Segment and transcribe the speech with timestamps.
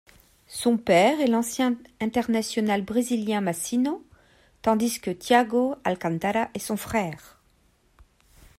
[0.47, 4.03] Son père est l'ancien international brésilien Mazinho
[4.63, 7.39] tandis que Thiago Alcántara est son frère.